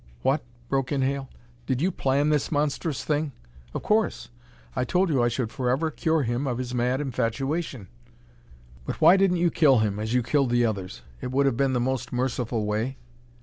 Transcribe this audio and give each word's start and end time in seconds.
"What!" 0.23 0.43
broke 0.67 0.91
in 0.91 1.03
Hale. 1.03 1.29
"Did 1.67 1.79
you 1.79 1.91
plan 1.91 2.29
this 2.29 2.51
monstrous 2.51 3.03
thing?" 3.03 3.33
"Of 3.71 3.83
course! 3.83 4.29
I 4.75 4.83
told 4.83 5.09
you 5.09 5.21
I 5.21 5.27
should 5.27 5.51
forever 5.51 5.91
cure 5.91 6.23
him 6.23 6.47
of 6.47 6.57
his 6.57 6.73
mad 6.73 6.99
infatuation." 6.99 7.87
"But 8.87 8.99
why 8.99 9.15
didn't 9.15 9.37
you 9.37 9.51
kill 9.51 9.77
him, 9.77 9.99
as 9.99 10.15
you 10.15 10.23
killed 10.23 10.49
the 10.49 10.65
others? 10.65 11.03
It 11.21 11.31
would 11.31 11.45
have 11.45 11.55
been 11.55 11.73
the 11.73 11.79
most 11.79 12.11
merciful 12.11 12.65
way." 12.65 12.97